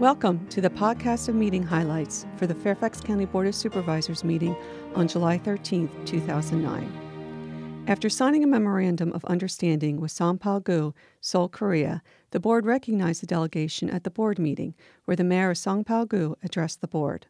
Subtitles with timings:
[0.00, 4.56] Welcome to the podcast of meeting highlights for the Fairfax County Board of Supervisors meeting
[4.94, 7.84] on July 13, 2009.
[7.86, 13.90] After signing a memorandum of understanding with Songpa Seoul, Korea, the board recognized the delegation
[13.90, 14.74] at the board meeting,
[15.04, 17.26] where the mayor of Songpa addressed the board.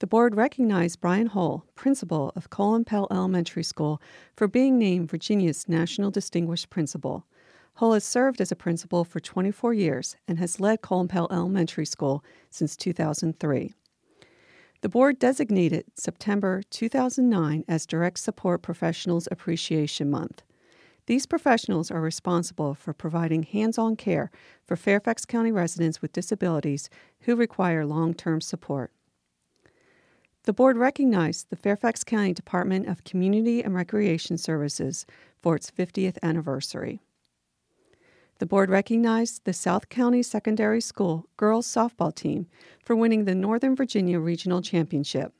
[0.00, 4.02] The board recognized Brian Hull, principal of Colin-Powell Elementary School,
[4.34, 7.24] for being named Virginia's National Distinguished Principal.
[7.74, 12.22] Hull has served as a principal for 24 years and has led Colin-Powell Elementary School
[12.50, 13.72] since 2003.
[14.82, 20.42] The board designated September 2009 as Direct Support Professionals Appreciation Month.
[21.06, 24.30] These professionals are responsible for providing hands on care
[24.64, 28.92] for Fairfax County residents with disabilities who require long term support.
[30.44, 35.06] The board recognized the Fairfax County Department of Community and Recreation Services
[35.40, 37.00] for its 50th anniversary.
[38.42, 42.48] The board recognized the South County Secondary School girls softball team
[42.84, 45.32] for winning the Northern Virginia Regional Championship.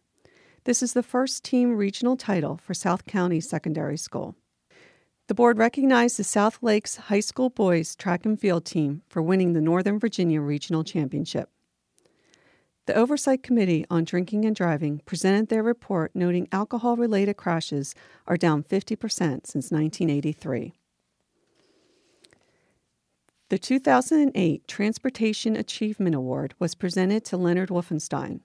[0.62, 4.36] This is the first team regional title for South County Secondary School.
[5.26, 9.52] The board recognized the South Lakes High School boys track and field team for winning
[9.52, 11.50] the Northern Virginia Regional Championship.
[12.86, 17.96] The Oversight Committee on Drinking and Driving presented their report noting alcohol related crashes
[18.28, 19.00] are down 50%
[19.48, 20.74] since 1983.
[23.52, 28.40] The 2008 Transportation Achievement Award was presented to Leonard Wolfenstein.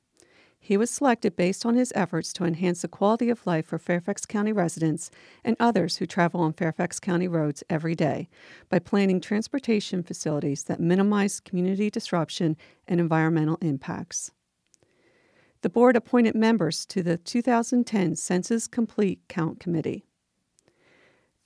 [0.59, 4.25] He was selected based on his efforts to enhance the quality of life for Fairfax
[4.25, 5.09] County residents
[5.45, 8.27] and others who travel on Fairfax County roads every day
[8.67, 14.31] by planning transportation facilities that minimize community disruption and environmental impacts.
[15.61, 20.06] The board appointed members to the 2010 Census Complete Count Committee.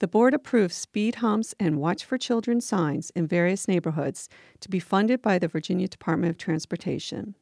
[0.01, 4.29] The board approved speed humps and Watch for Children signs in various neighborhoods
[4.61, 7.35] to be funded by the Virginia Department of Transportation.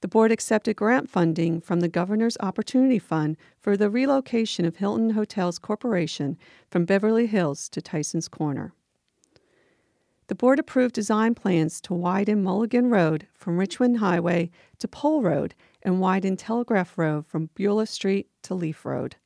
[0.00, 5.10] The board accepted grant funding from the Governor's Opportunity Fund for the relocation of Hilton
[5.10, 6.38] Hotels Corporation
[6.70, 8.72] from Beverly Hills to Tyson's Corner.
[10.28, 15.54] The board approved design plans to widen Mulligan Road from Richmond Highway to Pole Road
[15.82, 19.16] and widen Telegraph Road from Beulah Street to Leaf Road.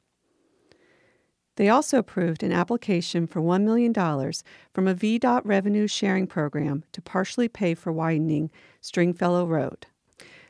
[1.57, 7.01] They also approved an application for $1 million from a VDOT revenue sharing program to
[7.01, 8.51] partially pay for widening
[8.81, 9.87] Stringfellow Road.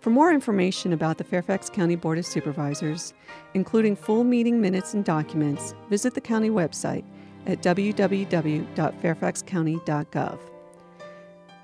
[0.00, 3.12] For more information about the Fairfax County Board of Supervisors,
[3.52, 7.04] including full meeting minutes and documents, visit the county website
[7.46, 10.51] at www.fairfaxcounty.gov.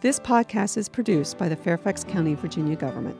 [0.01, 3.17] This podcast is produced by the Fairfax County, Virginia government.